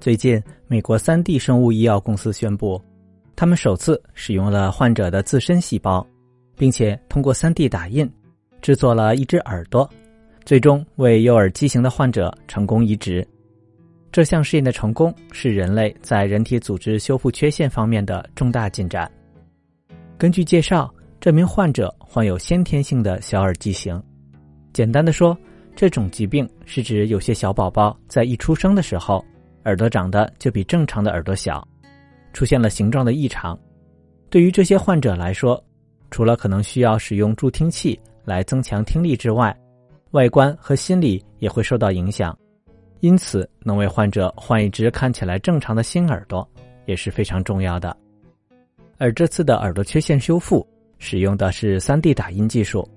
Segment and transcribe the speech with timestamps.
[0.00, 2.80] 最近，美国三 D 生物医药公司宣布，
[3.34, 6.06] 他们首次使用了患者的自身细胞，
[6.56, 8.08] 并且通过三 D 打印
[8.62, 9.88] 制作了一只耳朵，
[10.44, 13.26] 最终为右耳畸形的患者成功移植。
[14.12, 19.10] 这项试验的成功是人类在人体组织修复缺陷方面的重大进展。
[20.16, 24.00] 根据介绍，这名患者患有先天性的小耳畸形。
[24.72, 25.36] 简单的说，
[25.74, 29.24] 这种疾病是指有些小宝宝在一出生的时候，
[29.68, 31.66] 耳朵长得就比正常的耳朵小，
[32.32, 33.56] 出现了形状的异常。
[34.30, 35.62] 对于这些患者来说，
[36.10, 39.54] 除了可能需要使用助听器来增强听力之外，
[40.12, 42.34] 外观和心理也会受到影响。
[43.00, 46.48] 因此，能为患者换一只看起来正常的新耳朵
[46.86, 47.94] 也是非常重要的。
[48.96, 50.66] 而这次的耳朵缺陷修复
[50.96, 52.88] 使用的是 3D 打印技术，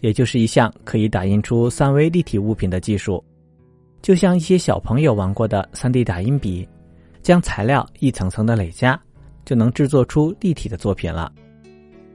[0.00, 3.22] 也就是一项可以打印出三维立体物品的技术。
[4.02, 6.68] 就像一些小朋友玩过的 3D 打印笔，
[7.22, 9.00] 将材料一层层的累加，
[9.44, 11.32] 就能制作出立体的作品了。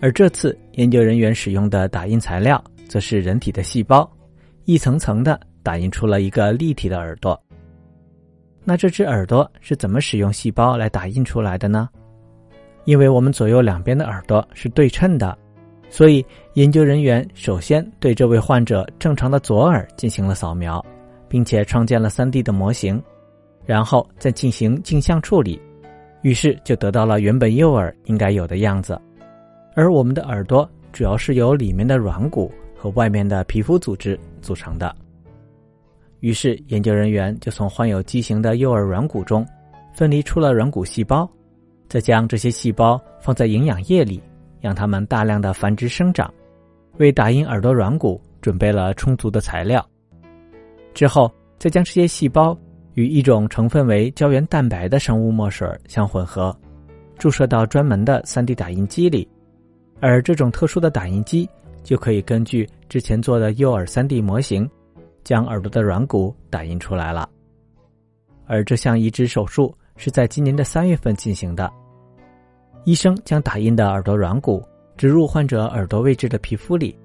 [0.00, 4.10] 而这次研究人员使用的打印材料则是人体的细胞，
[4.64, 5.38] 一层层的。
[5.66, 7.36] 打印出了一个立体的耳朵。
[8.62, 11.88] 那这只耳朵是怎么使用细胞来打印出来的呢？
[12.84, 15.36] 因为我们左右两边的耳朵是对称的，
[15.90, 20.80] 所以研究人员首先对这位患者正常的左耳进行了扫描，
[21.28, 23.02] 并且创建了 3D 的模型，
[23.64, 25.60] 然后再进行镜像处理，
[26.22, 29.00] 于是就得到了原本右耳应该有的样子。
[29.74, 34.94] 而我们的耳朵主要是由里面的软骨和外面的皮肤组织组成的。
[36.20, 39.46] 于是，研究人员就从患有畸形的右耳软骨中
[39.94, 41.28] 分离出了软骨细胞，
[41.88, 44.22] 再将这些细胞放在营养液里，
[44.58, 46.32] 让它们大量的繁殖生长，
[46.98, 49.86] 为打印耳朵软骨准备了充足的材料。
[50.96, 52.58] 之后，再将这些细胞
[52.94, 56.58] 与一种成分为胶原蛋白的生物墨水相混合，
[57.18, 59.28] 注射到专门的 3D 打印机里，
[60.00, 61.46] 而这种特殊的打印机
[61.84, 64.68] 就可以根据之前做的右耳 3D 模型。
[65.22, 67.28] 将耳朵的软骨打印出来了，
[68.46, 71.68] 而这项移植手术是在今年的三月份进行的。
[72.84, 74.64] 医生将打印的耳朵软骨
[74.96, 76.96] 植入患者耳朵位置的皮肤里，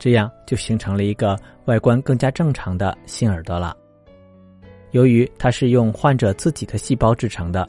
[0.00, 3.76] 这样就形成了一个外观更加正常的新耳朵了。
[4.90, 7.64] 由于它是用患者自己的细胞制成的，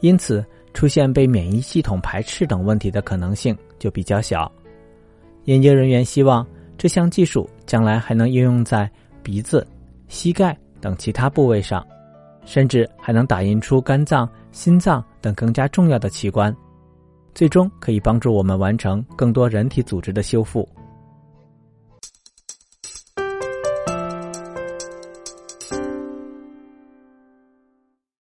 [0.00, 0.44] 因此
[0.74, 4.52] 出现被免疫系统排斥等问题的可能性就比较小。
[5.44, 8.90] 研究人员希望这项技术将来还能应用在。
[9.22, 9.64] 鼻子、
[10.08, 11.86] 膝盖等其他部位上，
[12.46, 16.56] 甚至还能打印出肝脏、心脏等更加重要的器官，
[17.34, 20.66] 最终可以帮助我们完成更多人体组织的修复。